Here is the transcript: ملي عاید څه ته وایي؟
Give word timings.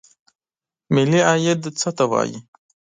ملي 0.93 1.21
عاید 1.29 1.59
څه 1.79 1.89
ته 1.97 2.03
وایي؟ 2.11 2.37